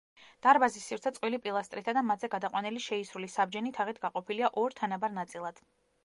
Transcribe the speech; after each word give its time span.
დარბაზის 0.43 0.85
სივრცე 0.91 1.09
წყვილი 1.17 1.39
პილასტრითა 1.41 1.93
და 1.97 2.01
მათზე 2.11 2.29
გადაყვანილი 2.35 2.81
შეისრული 2.85 3.29
საბჯენი 3.33 3.73
თაღით 3.79 4.01
გაყოფილია 4.07 4.49
ორ 4.63 4.75
თანაბარ 4.81 5.15
ნაწილად. 5.19 5.61